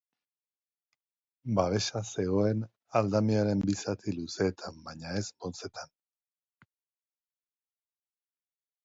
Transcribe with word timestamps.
Babesa 1.57 1.99
zegoen 2.21 2.63
aldamioaren 2.99 3.61
bi 3.65 3.75
zati 3.83 4.13
luzeetan, 4.15 4.79
baina 4.87 5.13
ez 5.21 5.23
motzetan. 5.45 5.93